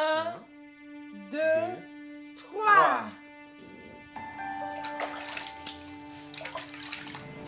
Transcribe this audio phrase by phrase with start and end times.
[0.00, 0.26] Un,
[1.32, 1.38] deux,
[2.36, 3.06] trois.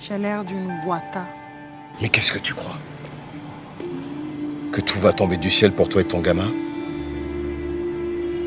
[0.00, 1.28] J'ai l'air d'une waka.
[2.02, 2.74] Mais qu'est-ce que tu crois?
[4.72, 6.50] Que tout va tomber du ciel pour toi et ton gamin?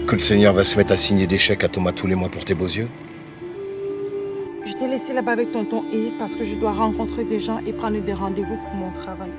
[0.06, 2.28] Que le Seigneur va se mettre à signer des chèques à Thomas tous les mois
[2.28, 2.90] pour tes beaux yeux?
[4.66, 7.72] Je t'ai laissé là-bas avec tonton Yves parce que je dois rencontrer des gens et
[7.72, 9.32] prendre des rendez-vous pour mon travail.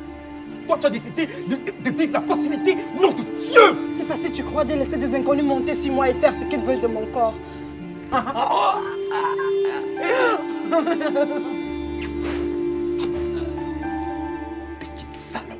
[0.66, 1.56] Toi, tu as décidé de,
[1.90, 3.60] de vivre la facilité, nom de Dieu
[3.92, 6.60] C'est facile, tu crois, de laisser des inconnus monter sur moi et faire ce qu'ils
[6.60, 7.34] veulent de mon corps.
[14.80, 15.58] Petite salope.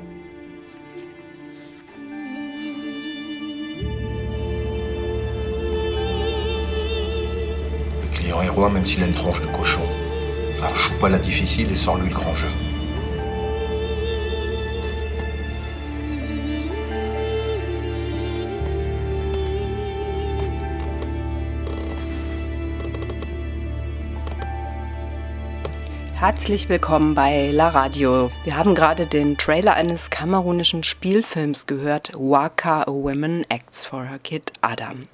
[8.01, 9.81] Le client est roi même s'il a une tronche de cochon.
[10.57, 12.47] Alors joue pas la difficile et sors-lui le grand jeu.
[26.25, 28.31] Herzlich willkommen bei La Radio.
[28.45, 34.17] Wir haben gerade den Trailer eines kamerunischen Spielfilms gehört, Waka a Woman Acts for Her
[34.17, 35.07] Kid Adam.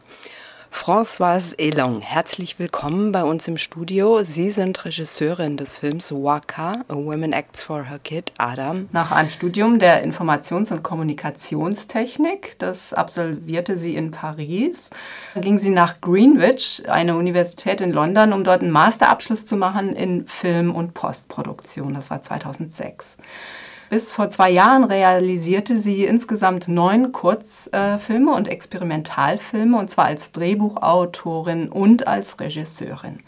[0.72, 4.24] Françoise Elong, herzlich willkommen bei uns im Studio.
[4.24, 8.90] Sie sind Regisseurin des Films Waka, A Woman Acts for Her Kid Adam.
[8.92, 14.90] Nach einem Studium der Informations- und Kommunikationstechnik, das absolvierte sie in Paris,
[15.36, 20.26] ging sie nach Greenwich, eine Universität in London, um dort einen Masterabschluss zu machen in
[20.26, 21.94] Film- und Postproduktion.
[21.94, 23.18] Das war 2006.
[23.92, 31.68] Bis vor zwei Jahren realisierte sie insgesamt neun Kurzfilme und Experimentalfilme, und zwar als Drehbuchautorin
[31.68, 33.20] und als Regisseurin.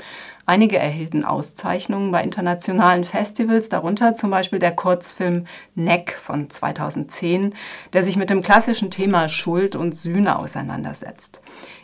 [0.46, 7.56] Einige erhielten Auszeichnungen bei internationalen Festivals, darunter zum Beispiel der Kurzfilm Neck von 2010,
[7.92, 11.42] der sich mit dem klassischen Thema Schuld und Sühne auseinandersetzt.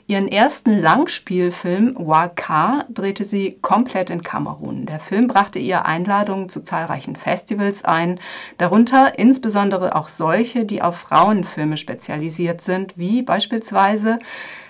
[0.09, 4.88] Ihren ersten Langspielfilm Waka drehte sie komplett in Kamerun.
[4.88, 8.20] Der Film brachte ihr Einladungen zu zahlreichen Festivals ein,
[8.58, 14.17] darunter insbesondere auch solche, die auf Frauenfilme spezialisiert sind, wie beispielsweise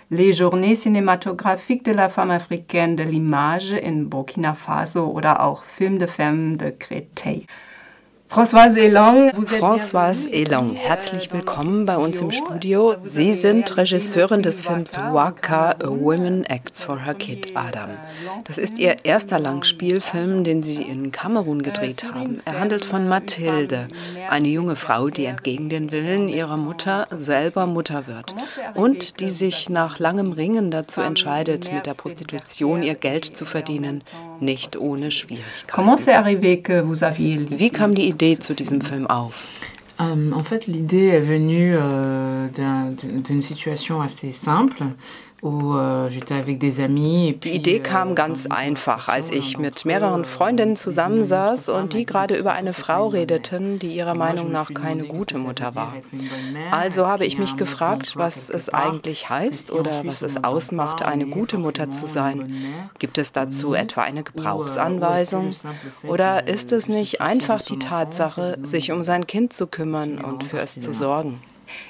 [0.10, 6.00] Les Journées cinématographiques de la femme africaine de l'image in Burkina Faso oder auch Film
[6.00, 7.46] de Femme de Créteil.
[8.32, 12.96] Françoise Elong, Françoise Elong, herzlich willkommen bei uns im Studio.
[13.04, 17.90] Sie sind Regisseurin des Films Waka, A Woman Acts for Her Kid Adam.
[18.44, 22.40] Das ist ihr erster Langspielfilm, den Sie in Kamerun gedreht haben.
[22.46, 23.88] Er handelt von Mathilde,
[24.30, 28.36] eine junge Frau, die entgegen den Willen ihrer Mutter selber Mutter wird
[28.76, 34.04] und die sich nach langem Ringen dazu entscheidet, mit der Prostitution ihr Geld zu verdienen,
[34.40, 35.74] nicht ohne Schwierigkeiten.
[37.50, 39.48] Wie kam die Idee zu diesem Film auf?
[40.00, 42.92] Euh, en fait, l'idée est venue euh, d'un-
[43.22, 44.84] d'une situation assez simple
[45.44, 52.06] euh, Die Idee euh, kam ganz einfach, als ich mit mehreren Freundinnen zusammensaß und die
[52.06, 55.94] gerade über eine Frau redeten, die ihrer Meinung me nach keine gute Mutter war.
[56.72, 61.58] Also habe ich mich gefragt, was es eigentlich heißt oder was es ausmacht, eine gute
[61.58, 62.52] Mutter zu sein.
[63.00, 65.54] Gibt es dazu etwa eine euh, Gebrauchsanweisung?
[66.04, 70.60] Oder ist es nicht einfach die Tatsache, sich um sein Kind zu kümmern und für
[70.60, 71.40] es zu sorgen?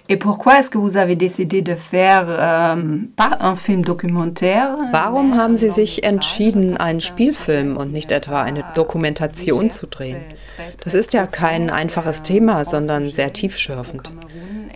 [0.08, 5.38] Et pourquoi est-ce que vous avez décidé de faire euh, pas un film documentaire Warum
[5.38, 10.18] haben Sie sich entschieden, einen Spielfilm und nicht etwa eine Dokumentation zu drehen?
[10.84, 14.12] Das ist ja kein einfaches Thema, sondern sehr tiefschürfend.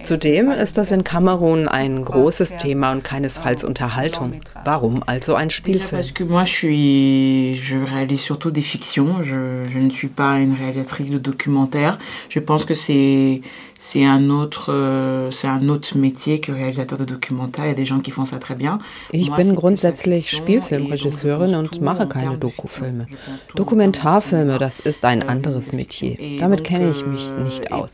[0.03, 4.41] Zudem ist das in Kamerun ein großes Thema und keinesfalls Unterhaltung.
[4.65, 6.01] Warum also ein Spielfilm?
[6.01, 9.23] parce que moi je suis, je réalise surtout des fictions.
[9.23, 11.97] Je, je ne suis pas une réalisatrice de documentaires.
[12.27, 13.41] Je pense que c'est
[13.83, 17.65] c'est un autre euh, c'est un autre métier que réalisateur de documentaires.
[17.65, 18.79] Il y a des gens qui font ça très bien.
[19.11, 23.07] Ich Moi, bin grundsätzlich Spielfilmregisseurin und mache keine Dokufilme.
[23.55, 26.15] Dokumentarfilme, das ist ein anderes Metier.
[26.17, 27.91] et Damit kenne ich mich euh, nicht et aus.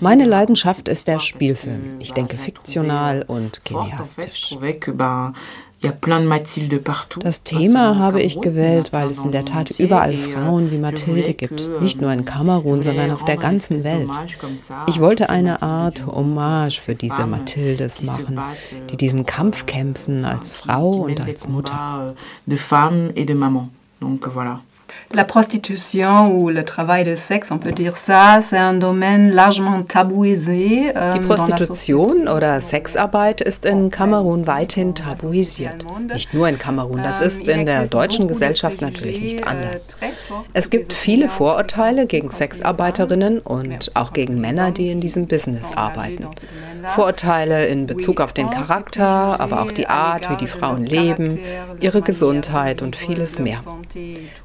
[0.00, 2.00] Meine Leidenschaft ist der Spielfilm.
[2.00, 4.02] Ich denke fiktional und forte,
[7.20, 11.68] Das Thema habe ich gewählt, weil es in der Tat überall Frauen wie Mathilde gibt.
[11.80, 14.10] Nicht nur in Kamerun, sondern auf der ganzen Welt.
[14.86, 18.40] Ich wollte eine Art Hommage für diese Mathildes machen,
[18.90, 22.14] die diesen Kampf kämpfen als Frau und als Mutter.
[22.46, 22.58] de
[23.14, 23.36] et de.
[24.00, 24.60] Donc voilà.
[25.12, 29.82] La prostitution ou le travail de sexe, on peut dire ça, c'est un domaine largement
[29.82, 30.92] tabouisé.
[31.14, 35.84] Die Prostitution oder Sexarbeit ist in Kamerun weithin tabuisiert.
[36.12, 39.88] Nicht nur in Kamerun, das ist in der deutschen Gesellschaft natürlich nicht anders.
[40.52, 46.28] Es gibt viele Vorurteile gegen Sexarbeiterinnen und auch gegen Männer, die in diesem Business arbeiten.
[46.86, 51.40] Vorurteile in Bezug auf den Charakter, aber auch die Art, wie die Frauen leben,
[51.80, 53.58] ihre Gesundheit und vieles mehr.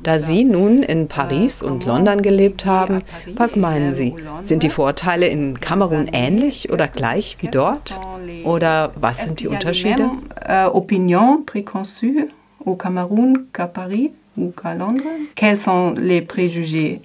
[0.01, 3.01] Da Sie nun in Paris und London gelebt haben,
[3.35, 4.15] was meinen Sie?
[4.41, 7.99] Sind die Vorurteile in Kamerun ähnlich oder gleich wie dort?
[8.43, 10.09] Oder was sind die Unterschiede?
[10.47, 12.27] Euh, opinion préconçue
[12.65, 15.03] au Cameroun qu'à Paris ou qu'à Londres
[15.35, 17.01] Quels sont les préjugés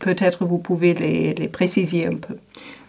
[0.00, 2.34] Peut-être vous pouvez les, les préciser un peu.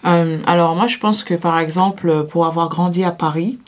[0.06, 3.60] Euh, alors moi je pense que par exemple pour avoir grandi à Paris,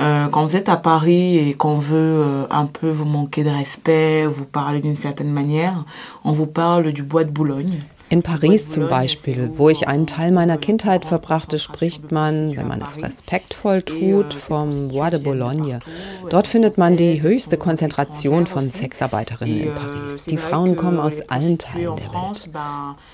[0.00, 3.50] euh, quand vous êtes à Paris et qu'on veut euh, un peu vous manquer de
[3.50, 5.84] respect, vous parler d'une certaine manière,
[6.24, 7.80] on vous parle du bois de Boulogne.
[8.12, 12.82] In Paris zum Beispiel, wo ich einen Teil meiner Kindheit verbrachte, spricht man, wenn man
[12.82, 15.78] es respektvoll tut, vom Bois de Boulogne.
[16.28, 20.24] Dort findet man die höchste Konzentration von Sexarbeiterinnen in Paris.
[20.24, 22.48] Die Frauen kommen aus allen Teilen der Welt.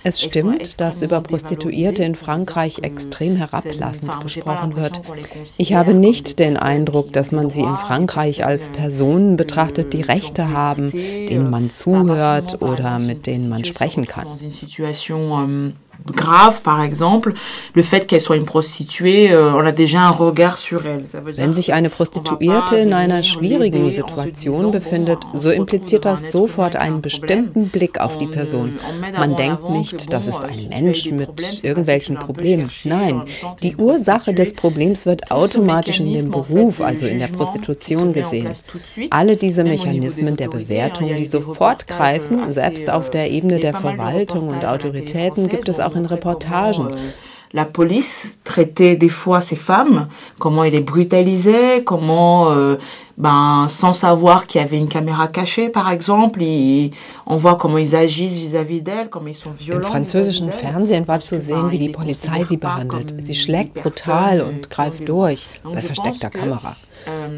[0.03, 5.03] Es stimmt, dass über Prostituierte in Frankreich extrem herablassend gesprochen wird.
[5.59, 10.53] Ich habe nicht den Eindruck, dass man sie in Frankreich als Personen betrachtet, die Rechte
[10.53, 14.27] haben, denen man zuhört oder mit denen man sprechen kann.
[14.93, 15.77] Situation
[16.15, 17.35] grave, par exemple,
[17.75, 21.05] le fait qu'elle soit une prostituée, euh, on a déjà un regard sur elle.
[21.37, 27.69] Wenn sich eine Prostituierte in einer schwierigen Situation befindet, so impliziert das sofort einen bestimmten
[27.69, 28.79] Blick auf die Person.
[29.19, 32.71] Man denkt nicht, das ist ein Mensch mit irgendwelchen Problemen.
[32.85, 33.23] Nein,
[33.63, 38.51] die Ursache des Problems wird automatisch in dem Beruf, also in der Prostitution gesehen.
[39.11, 44.65] Alle diese Mechanismen der Bewertung, die sofort greifen, selbst auf der Ebene der Verwaltung und
[44.65, 46.89] Autoritäten, gibt es auch in Reportagen.
[47.53, 50.09] La police traitait des fois ces femmes,
[50.39, 52.77] comment elle les brutalisait, comment, euh,
[53.17, 56.91] ben, sans savoir qu'il y avait une caméra cachée, par exemple, et
[57.27, 59.81] on voit comment ils agissent vis-à-vis d'elles, comment ils sont violents.
[59.81, 63.15] Im französischen Fernsehen war zu sehen, wie die Polizei sie behandelt.
[63.19, 66.77] Sie schlägt brutal und greift durch bei versteckter Kamera.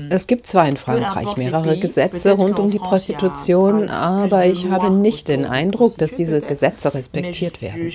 [0.09, 5.29] Es gibt zwar in Frankreich mehrere Gesetze rund um die Prostitution, aber ich habe nicht
[5.29, 7.93] den Eindruck, dass diese Gesetze respektiert werden.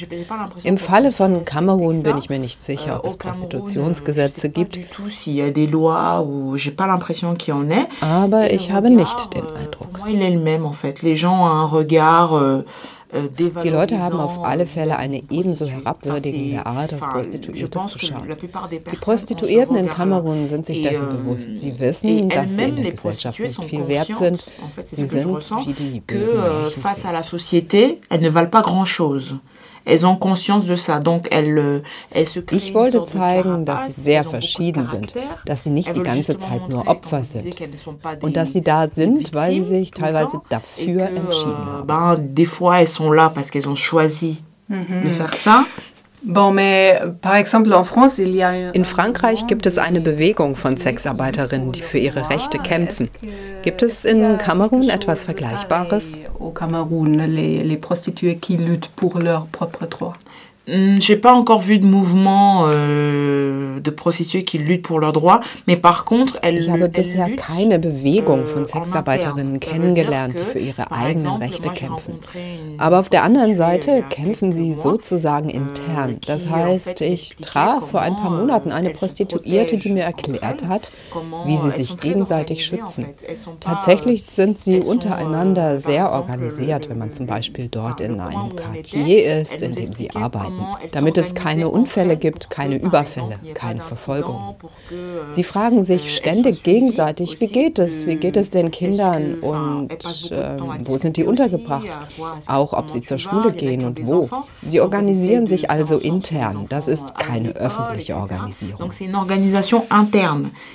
[0.63, 4.77] Im Falle von Kamerun bin ich mir nicht sicher, ob es Prostitutionsgesetze gibt,
[8.01, 9.99] aber ich habe nicht den Eindruck.
[13.37, 18.27] Die Leute haben auf alle Fälle eine ebenso herabwürdigende Art, auf Prostituierte zu schauen.
[18.91, 21.55] Die Prostituierten in Kamerun sind sich dessen bewusst.
[21.55, 24.43] Sie wissen, dass sie in der Gesellschaft nicht viel wert sind.
[24.83, 25.27] Sie sind
[25.65, 26.73] wie die bösen Märchen.
[29.85, 30.99] Elles ont conscience de ça.
[30.99, 31.81] Donc elles, euh,
[32.11, 35.13] elles se ich wollte zeigen, dass sie sehr verschieden sind,
[35.45, 37.55] dass sie nicht die ganze Zeit nur Opfer sind.
[38.21, 42.33] und dass sie da sind, weil sie sich teilweise dafür entschieden haben.
[45.03, 45.19] Des
[48.71, 53.09] In Frankreich gibt es eine Bewegung von Sexarbeiterinnen, die für ihre Rechte kämpfen.
[53.61, 56.21] Gibt es in Kamerun etwas Vergleichbares?
[60.65, 65.75] J'ai pas encore vu de mouvement euh, de Prostituées qui luttent pour leurs droits, mais
[65.75, 71.35] par contre, elles Ich habe bisher keine Bewegung von Sexarbeiterinnen kennengelernt, die für ihre eigenen
[71.35, 72.19] Rechte kämpfen.
[72.77, 76.17] Aber auf der anderen Seite kämpfen sie sozusagen euh, intern.
[76.25, 80.91] Das heißt, ich traf vor ein paar Monaten eine Prostituierte, die mir erklärt hat,
[81.45, 83.07] wie sie sich gegenseitig schützen.
[83.59, 89.61] Tatsächlich sind sie untereinander sehr organisiert, wenn man zum Beispiel dort in einem Quartier ist,
[89.61, 90.52] in dem sie arbeiten
[90.91, 94.55] damit es keine Unfälle gibt, keine Überfälle, keine Verfolgung.
[95.33, 99.91] Sie fragen sich ständig gegenseitig, wie geht es, wie geht es den Kindern und
[100.31, 101.97] äh, wo sind die untergebracht,
[102.47, 104.29] auch ob sie zur Schule gehen und wo.
[104.63, 108.77] Sie organisieren sich also intern, das ist keine öffentliche Organisation.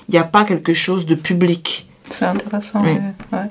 [0.08, 1.88] Il n'y a pas quelque chose de public.
[2.10, 2.82] C'est intéressant.
[2.82, 2.98] Oui.
[3.32, 3.50] Ouais.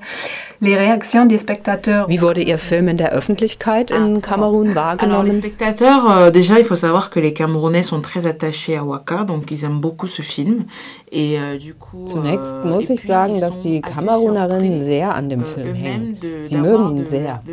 [0.60, 2.08] Les réactions des spectateurs.
[2.10, 5.12] Wie wurde Ihr Film in der Öffentlichkeit in Kamerun wahrgenommen?
[5.12, 8.84] Alors, les spectateurs, euh, déjà, il faut savoir que les Camerounais sont très attachés à
[8.84, 10.66] Waka, donc ils aiment beaucoup ce film.
[11.12, 15.44] Et, euh, du coup, Zunächst euh, muss ich sagen, dass die Kamerunerinnen sehr an dem
[15.44, 16.18] Film hängen.
[16.44, 17.44] Sie mögen ihn sehr.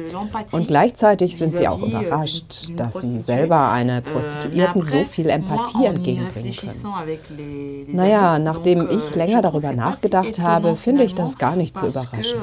[0.50, 6.56] Und gleichzeitig sind sie auch überrascht, dass sie selber einer Prostituierten so viel Empathie entgegenbringen
[6.56, 7.86] können.
[7.88, 12.40] Naja, nachdem ich länger darüber nachgedacht habe, finde ich das gar nicht so überraschend.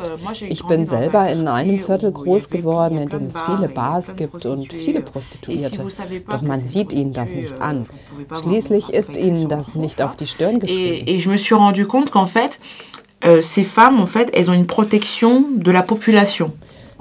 [0.52, 4.74] Ich bin selber in einem Viertel groß geworden, in dem es viele Bars gibt und
[4.74, 5.88] viele Prostituierte.
[6.30, 7.88] Doch man sieht ihnen das nicht an.
[8.42, 11.08] Schließlich ist ihnen das nicht auf die Stirn geschrieben.
[11.08, 12.60] Et je me suis rendu compte qu'en fait,
[13.24, 16.52] euh, ces femmes, en fait, elles ont une protection de la population.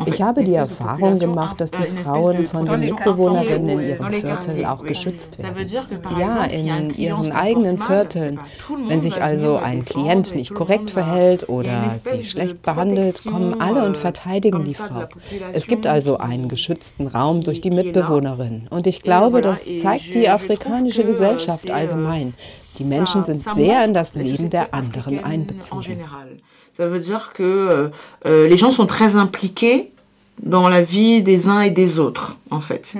[0.07, 4.83] Ich habe die Erfahrung gemacht, dass die Frauen von den Mitbewohnerinnen in ihrem Viertel auch
[4.83, 5.69] geschützt werden.
[6.19, 8.41] Ja, in ihren eigenen Vierteln.
[8.89, 13.97] Wenn sich also ein Klient nicht korrekt verhält oder sie schlecht behandelt, kommen alle und
[13.97, 15.05] verteidigen die Frau.
[15.53, 18.69] Es gibt also einen geschützten Raum durch die Mitbewohnerin.
[18.71, 22.35] Und ich glaube, das zeigt die afrikanische Gesellschaft allgemein.
[22.79, 25.99] Die Menschen sind sehr in das Leben der anderen einbezogen.
[26.77, 27.91] Ça veut dire que
[28.27, 29.91] euh, les gens sont très impliqués
[30.43, 32.95] dans la vie des uns et des autres, en fait.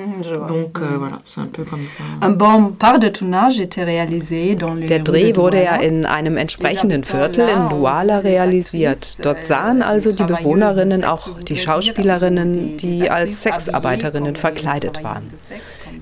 [0.49, 2.05] Donc euh, voilà, c'est un peu comme ça.
[2.21, 6.37] Un bon part de tournage était réalisé dans les Der Dreh wurde ja in einem
[6.37, 9.25] entsprechenden Viertel in Douala realisiert.
[9.25, 15.27] Dort sahen also die Bewohnerinnen auch die Schauspielerinnen, die als Sexarbeiterinnen verkleidet waren.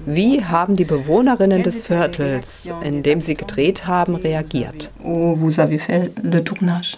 [0.06, 4.90] Wie haben die Bewohnerinnen des Viertels, in dem sie gedreht haben, reagiert?
[5.04, 6.96] où vous avez fait le tournage.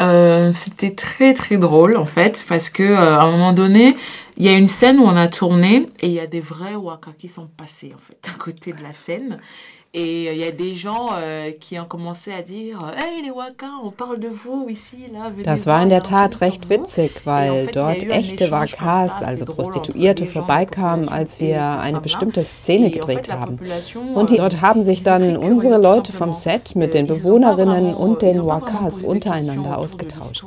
[0.00, 3.96] Euh, C'était très très drôle en fait parce que euh, à un moment donné,
[4.36, 6.74] il y a une scène où on a tourné et il y a des vrais
[6.74, 9.40] waka qui sont passés en fait à côté de la scène.
[9.98, 13.30] Et euh, il y a des gens euh, qui ont commencé à dire Hey les
[13.30, 15.32] Waka, on parle de vous ici, là.
[15.44, 21.40] Das war in der Tat recht witzig, weil dort echte Wakas, also Prostituierte, vorbeikamen, als
[21.40, 23.58] wir eine bestimmte Szene gedreht haben.
[24.14, 26.32] Und euh, dort haben sich dann unsere Leute vom.
[26.32, 30.44] Set mit Euh, den Bewohnerinnen und euh, den Wakas untereinander ausgetauscht.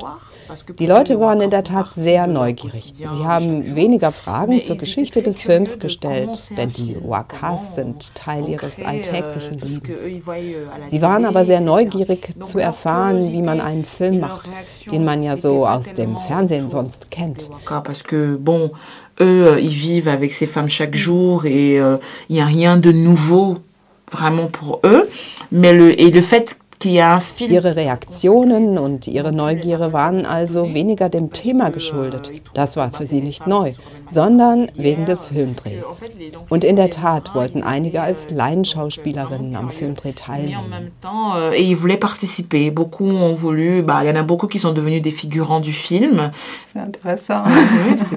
[0.79, 2.94] Die Leute waren in der Tat sehr neugierig.
[2.96, 8.79] Sie haben weniger Fragen zur Geschichte des Films gestellt, denn die Wakas sind Teil ihres
[8.79, 10.01] euh, alltäglichen Lebens.
[10.01, 14.50] euh, Sie waren aber sehr neugierig zu erfahren, wie man einen Film macht,
[14.91, 17.50] den man ja so aus dem Fernsehen sonst kennt.
[19.22, 21.98] Eux, euh, ils vivent avec ces femmes chaque jour et euh,
[22.29, 23.58] il n'y a rien de nouveau
[24.10, 25.10] vraiment pour eux.
[25.51, 26.58] Mais le, et le fait
[27.51, 32.31] Ihre Reaktionen und ihre Neugierde waren also weniger dem Thema geschuldet.
[32.53, 33.74] Das war für sie nicht neu,
[34.09, 36.01] sondern wegen des Filmdrehs.
[36.48, 40.93] Und in der Tat wollten einige als Laienschauspielerinnen am Filmdreh teilnehmen.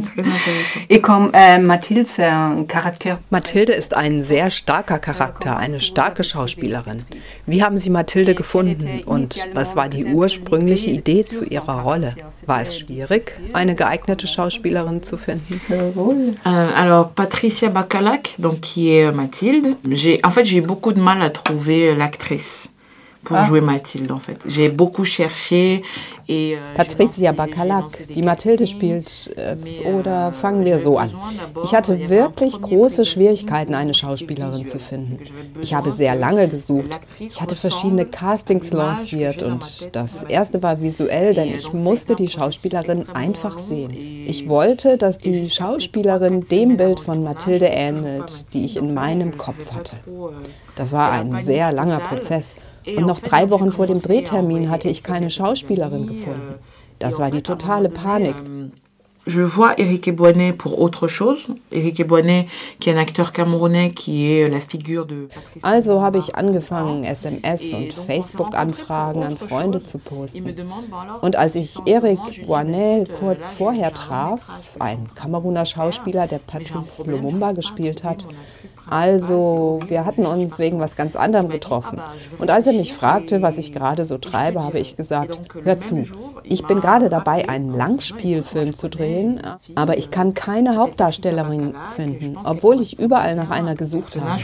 [3.31, 7.03] Mathilde ist ein sehr starker Charakter, eine starke Schauspielerin.
[7.47, 12.15] Wie haben Sie Mathilde gefunden und was war die ursprüngliche Idee zu ihrer Rolle?
[12.47, 15.61] War es schwierig, eine geeignete Schauspielerin zu finden?
[16.45, 21.23] Euh, alors, Patricia Bacalac, donc, qui est Mathilde, j'ai, en fait, j'ai beaucoup de mal
[21.23, 22.72] à trouver l'actrice
[23.25, 23.45] pour Ah.
[23.47, 24.39] jouer Mathilde, en fait.
[24.47, 25.83] J'ai beaucoup cherché
[26.29, 26.57] et...
[26.57, 29.55] euh, Patricia Bacalac, die Mathilde spielt, äh,
[29.87, 31.11] euh, oder fangen wir so an.
[31.65, 34.81] Ich hatte wirklich große Schwierigkeiten, eine Schauspielerin zu visuel.
[34.81, 35.19] finden.
[35.61, 36.99] Ich habe sehr lange gesucht.
[37.19, 43.09] Ich hatte verschiedene Castings lanciert und das erste war visuell, denn ich musste die Schauspielerin
[43.15, 43.91] einfach sehen.
[44.27, 49.37] Ich wollte, dass die Schauspielerin dem Bild von Mathilde ne ähnelt, die ich in meinem
[49.39, 49.97] Kopf hatte.
[50.07, 50.31] euh,
[50.77, 52.01] Das war ein sehr langer.
[52.01, 52.57] Prozess.
[52.85, 56.55] Et Und noch drei Wochen vor dem à Drehtermin hatte ich keine Schauspielerin compagnie, gefunden.
[56.99, 58.37] Das war die totale Panik.
[58.37, 58.71] euh,
[59.25, 61.39] Je vois Eric Ebouanet pour autre chose.
[61.71, 62.49] Eric Ebouanet,
[62.81, 65.29] qui est un acteur camerounais, qui est la figure de
[65.63, 70.57] Also habe ich angefangen, SMS und Facebook-Anfragen an Freunde zu posten.
[71.21, 78.03] Und als ich Eric Boinet kurz vorher traf, ein Kameruner Schauspieler, der Patrice Lumumba gespielt
[78.03, 78.27] hat,
[78.93, 81.99] Also, wir hatten uns wegen was ganz anderem getroffen.
[82.39, 86.05] Und als er mich fragte, was ich gerade so treibe, habe ich gesagt, hör zu,
[86.43, 89.41] ich bin gerade dabei, einen en Langspielfilm zu drehen,
[89.75, 94.37] aber ich kann keine Hauptdarstellerin finden, obwohl ich überall nach einer gesucht habe.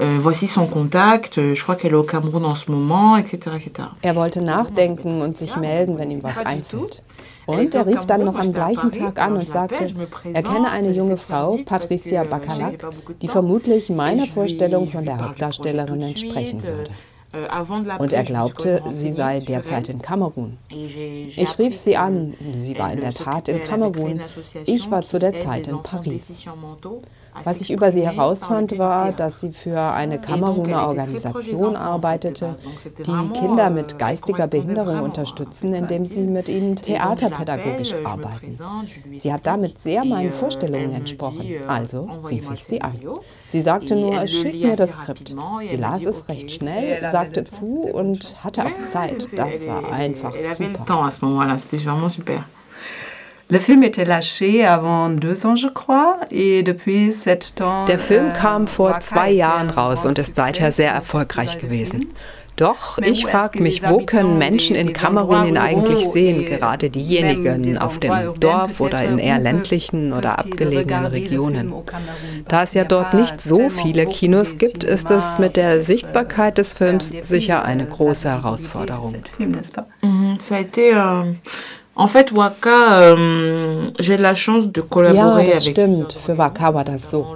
[0.00, 1.36] Euh, voici son contact.
[1.36, 3.88] euh, Je crois qu'elle est au Cameroun en ce moment, etc., etc.
[4.00, 7.02] Er wollte nachdenken und sich melden, wenn ihm was einfällt.
[7.50, 9.92] Und er rief dann noch am gleichen Tag an und sagte,
[10.32, 12.86] er kenne eine junge Frau, Patricia Bacalac,
[13.20, 16.90] die vermutlich meiner Vorstellung von der Hauptdarstellerin entsprechen würde.
[17.98, 20.58] Und er glaubte, sie sei derzeit in Kamerun.
[20.68, 24.20] Ich rief sie an, sie war in der Tat in Kamerun.
[24.66, 26.44] Ich war zu der Zeit in Paris.
[27.44, 32.56] Was ich über sie herausfand, war, dass sie für eine Kameruner Organisation arbeitete,
[32.98, 38.58] die Kinder mit geistiger Behinderung unterstützen, indem sie mit ihnen theaterpädagogisch arbeiten.
[39.16, 43.00] Sie hat damit sehr meinen Vorstellungen entsprochen, also rief ich sie an.
[43.48, 45.34] Sie sagte nur, schick mir das Skript.
[45.64, 49.28] Sie las es recht schnell, sagte zu und hatte auch Zeit.
[49.36, 50.84] Das war einfach super.
[53.50, 57.84] Le film était lâché avant deux ans, je crois, et depuis sept ans.
[57.86, 62.06] Der Film euh, kam vor zwei Jahren raus und ist seither sehr erfolgreich gewesen.
[62.54, 67.98] Doch, ich frage mich, wo können Menschen in Kamerun ihn eigentlich sehen, gerade diejenigen auf
[67.98, 71.72] dem Dorf oder in eher ländlichen oder abgelegenen Regionen.
[72.48, 76.74] Da es ja dort nicht so viele Kinos gibt, ist es mit der Sichtbarkeit des
[76.74, 79.14] Films sicher eine euh, große Herausforderung.
[79.38, 80.38] Mhm,
[82.00, 85.72] Euh, En fait, Waka, euh, j'ai la chance de Ja, collaborer das avec.
[85.76, 86.12] stimmt.
[86.14, 87.26] Für Waka war das so.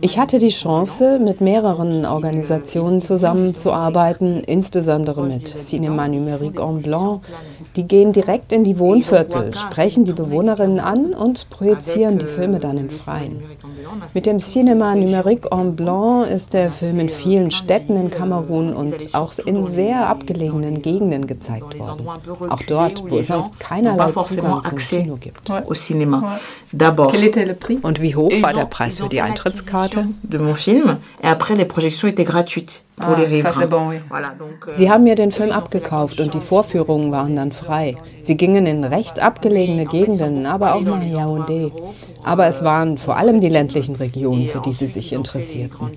[0.00, 7.20] Ich hatte die Chance, mit mehreren Organisationen zusammenzuarbeiten, insbesondere mit Cinéma Numérique en Blanc.
[7.76, 12.78] Die gehen direkt in die Wohnviertel, sprechen die Bewohnerinnen an und projizieren die Filme dann
[12.78, 13.42] im Freien.
[14.14, 19.14] Mit dem Cinéma Numérique en Blanc ist der Film in vielen Städten in Kamerun und
[19.14, 22.06] auch in sehr abgelegenen Gegenden gezeigt worden.
[22.50, 24.11] Auch dort, wo es sonst keinerlei
[25.20, 25.48] Gibt.
[25.50, 25.60] Ouais.
[25.66, 26.38] au cinéma.
[26.72, 27.10] D'abord.
[27.12, 27.78] Quel était le prix?
[27.82, 30.06] Und wie hoch Et war ils der ont- Preis für die Eintrittskarte?
[30.24, 35.32] de mon film et après les projections étaient gratuites Ah, euh, Sie haben mir den
[35.32, 37.96] Film abgekauft und die Vorführungen waren dann frei.
[38.20, 41.72] Sie gingen in recht abgelegene Gegenden, aber auch nach Yaoundé.
[42.24, 45.90] Aber es waren vor allem die ländlichen Regionen, für die sie sich interessierten.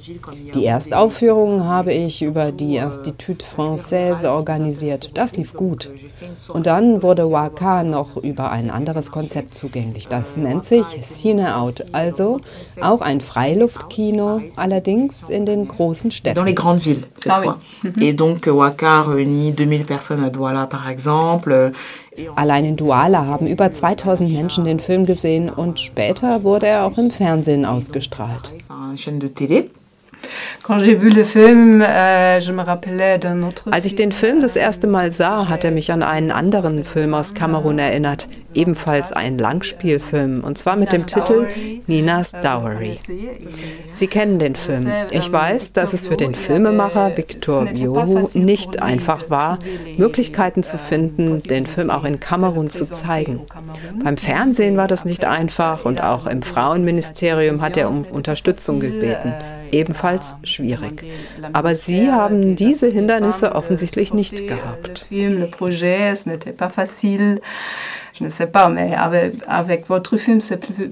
[0.53, 5.11] Die Erstaufführungen habe ich über die Institut Française organisiert.
[5.13, 5.91] Das lief gut.
[6.47, 10.07] Und dann wurde Waka noch über ein anderes Konzept zugänglich.
[10.07, 12.41] Das nennt sich Cine Out, also
[12.81, 16.35] auch ein Freiluftkino, allerdings in den großen Städten.
[16.95, 17.45] Les grandes villes cette Ah oui.
[17.45, 17.57] fois.
[18.01, 21.51] Et donc Waka réunit 2000 personnes à Douala par exemple.
[21.51, 21.69] euh,
[22.37, 26.97] Allein in Douala haben über 2000 Menschen den Film gesehen und später wurde er auch
[26.97, 28.53] im Fernsehen ausgestrahlt.
[28.69, 29.69] enfin, une chaîne de télé.
[30.67, 32.39] Euh,
[33.71, 37.13] Als ich den Film das erste Mal sah, hat er mich an einen anderen Film
[37.13, 41.47] aus Kamerun erinnert, ebenfalls ein Langspielfilm, und zwar mit dem Titel
[41.87, 42.97] Nina's Dowry.
[43.93, 44.87] Sie kennen den Film.
[45.11, 49.59] Ich weiß, dass es für den Filmemacher Victor Biohu nicht einfach war,
[49.97, 53.41] Möglichkeiten zu finden, den Film auch in Kamerun zu zeigen.
[54.03, 59.33] Beim Fernsehen war das nicht einfach und auch im Frauenministerium hat er um Unterstützung gebeten.
[59.75, 61.03] Ebenfalls schwierig.
[61.51, 65.05] Aber Sie haben diese Hindernisse offensichtlich nicht gehabt.
[68.17, 70.89] Je ne sais pas, mais avec, avec votre film, c'est plus.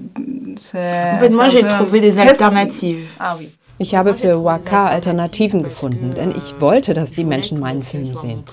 [0.74, 3.08] En fait, moi j'ai trouvé des alternatives.
[3.18, 3.48] Ah oui.
[3.76, 8.44] Ich habe für Waka Alternativen gefunden, denn ich wollte, dass die Menschen meinen Film sehen.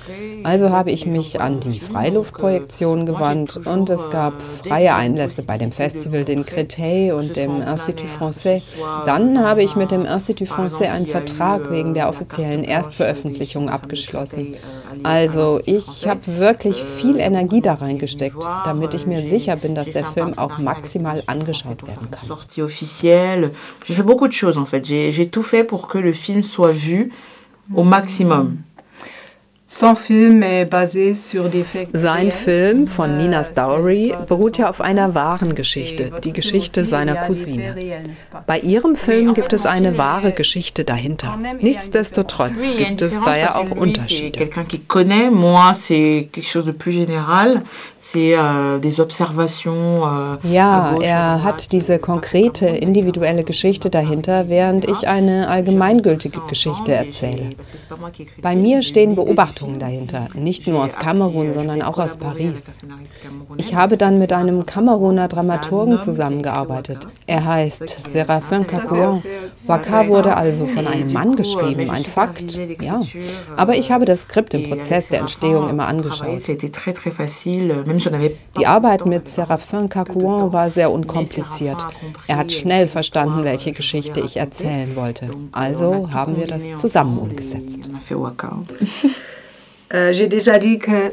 [0.43, 4.33] Also habe ich mich an die Freiluftprojektion gewandt und es gab
[4.65, 8.63] freie Einlässe bei dem Festival den Créteil und dem Institut Français.
[9.05, 14.55] Dann habe ich mit dem Institut Français einen Vertrag wegen der offiziellen Erstveröffentlichung abgeschlossen.
[15.03, 20.05] Also ich habe wirklich viel Energie da reingesteckt, damit ich mir sicher bin, dass der
[20.05, 22.27] Film auch maximal angeschaut werden kann.
[25.11, 25.19] Sortie officielle.
[25.19, 25.19] J'ai fait beaucoup de choses en fait.
[25.19, 27.11] J'ai j'ai tout fait pour que le film soit vu
[27.75, 28.37] au maximum.
[28.37, 29.60] Son film est basé sur des faits.
[31.93, 32.31] Sein.
[32.33, 36.83] Film von Ninas Euh, Dowry l'histoire de beruht ja auf einer wahren Geschichte, die Geschichte
[36.83, 37.73] seiner Cousine.
[38.45, 41.39] Bei ihrem Film gibt es eine wahre Geschichte dahinter.
[41.61, 44.49] Nichtsdestotrotz gibt es da ja auch Unterschiede.
[50.03, 56.91] euh, euh, Ja, er hat diese konkrete, individuelle Geschichte dahinter, während ich eine allgemeingültige Geschichte
[56.91, 57.51] erzähle.
[58.41, 62.77] Bei mir stehen Beobachtungen dahinter, nicht nur aus Kamerun, sondern auch aus Paris.
[63.57, 67.07] Ich habe dann mit einem Kameruner Dramaturgen zusammengearbeitet.
[67.27, 69.23] Er heißt Séraphin Kakouan.
[69.67, 73.01] Waka wurde also von einem Mann geschrieben, ein Fakt, ja.
[73.55, 76.41] Aber ich habe das Skript im Prozess der Entstehung immer angeschaut.
[78.57, 81.77] Die Arbeit mit Séraphin Kakouan war sehr unkompliziert.
[82.27, 85.29] Er hat schnell verstanden, welche Geschichte ich erzählen wollte.
[85.51, 87.89] Also haben wir das zusammen umgesetzt.
[89.93, 90.13] Euh,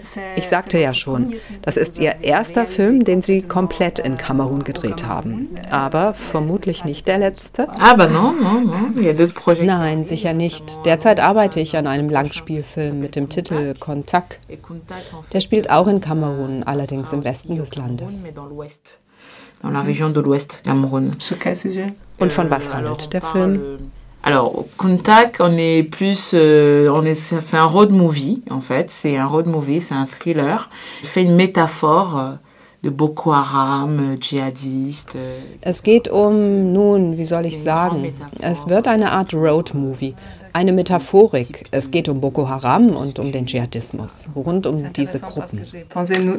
[0.05, 4.63] c'est- Ich sagte ja schon, das ist ihr erster Film, den sie komplett in Kamerun
[4.63, 5.49] gedreht haben.
[5.71, 7.69] Aber vermutlich nicht der letzte.
[7.69, 7.97] Ah.
[9.67, 10.85] Nein, sicher nicht.
[10.85, 14.39] Derzeit arbeite ich an einem Langspielfilm mit dem Titel Kontakt.
[15.33, 18.23] Der spielt auch in Kamerun, allerdings im Westen des Landes.
[22.19, 23.91] Und von was Euh, handelt der Film?
[24.23, 28.91] Alors, Kuntak, on est plus, euh, on est, c'est un road movie en fait.
[28.91, 30.69] C'est un road movie, c'est un thriller.
[31.03, 32.33] Il fait une métaphore euh,
[32.83, 35.15] de Boko Haram, euh, djihadistes.
[35.17, 40.15] euh, Es geht um, nun, wie soll ich sagen, es wird eine Art Road-Movie.
[40.53, 41.65] Eine Metaphorik.
[41.71, 45.63] Es geht um Boko Haram und um den Dschihadismus, rund um diese Gruppen.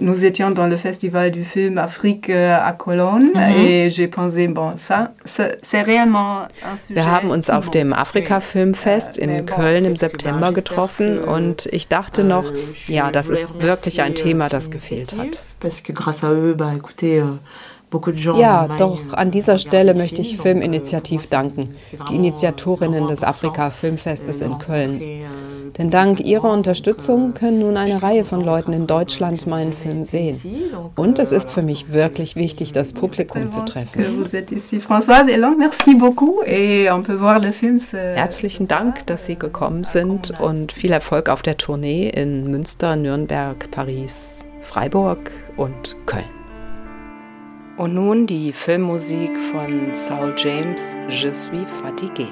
[0.01, 3.65] Nous étions dans le festival du film Afrique euh, à Cologne mhm.
[3.65, 6.95] et j'ai pensé, bon, ça, c'est réellement un sujet.
[6.95, 12.51] Wir haben uns auf dem Afrika-Filmfest in Köln im September getroffen und ich dachte noch,
[12.87, 15.41] ja, das ist wirklich ein Thema, das gefehlt hat.
[15.59, 17.37] Parce que grâce à eux, bah écoutez, euh,
[18.37, 21.69] ja, doch an dieser Stelle möchte ich Filminitiativ danken,
[22.09, 25.01] die Initiatorinnen des Afrika Filmfestes in Köln.
[25.77, 30.39] Denn dank ihrer Unterstützung können nun eine Reihe von Leuten in Deutschland meinen Film sehen.
[30.95, 34.25] Und es ist für mich wirklich wichtig, das Publikum zu treffen.
[38.15, 43.71] Herzlichen Dank, dass Sie gekommen sind und viel Erfolg auf der Tournee in Münster, Nürnberg,
[43.71, 46.38] Paris, Freiburg und Köln.
[47.79, 52.27] Und nun die Filmmusik von Saul James, Je suis fatigué.